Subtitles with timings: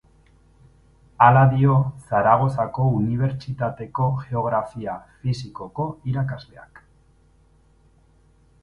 [1.25, 1.75] Hala dio
[2.07, 6.85] Zaragozako Unibertsitateko geografia fisikoko irakasleak.